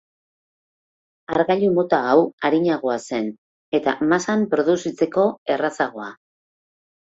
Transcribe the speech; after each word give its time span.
Hargailu 1.33 1.69
mota 1.75 1.99
hau 2.13 2.23
arinagoa 2.49 2.97
zen 3.03 3.29
eta 3.81 3.95
masan 4.15 4.49
produzitzeko 4.57 5.29
errazagoa. 5.59 6.11